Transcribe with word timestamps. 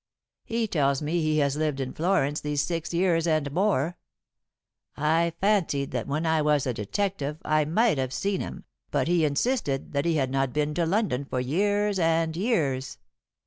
He 0.43 0.65
tells 0.67 1.03
me 1.03 1.21
he 1.21 1.37
has 1.37 1.55
lived 1.55 1.79
in 1.79 1.93
Florence 1.93 2.41
these 2.41 2.63
six 2.63 2.91
years 2.91 3.27
and 3.27 3.51
more. 3.51 3.97
I 4.97 5.33
fancied 5.39 5.91
that 5.91 6.07
when 6.07 6.25
I 6.25 6.41
was 6.41 6.65
a 6.65 6.73
detective 6.73 7.37
I 7.45 7.65
might 7.65 7.99
have 7.99 8.11
seen 8.11 8.41
him, 8.41 8.63
but 8.89 9.07
he 9.07 9.25
insisted 9.25 9.93
that 9.93 10.05
he 10.05 10.15
had 10.15 10.31
not 10.31 10.53
been 10.53 10.73
to 10.73 10.87
London 10.87 11.23
for 11.23 11.39
years 11.39 11.99
and 11.99 12.35
years. 12.35 12.97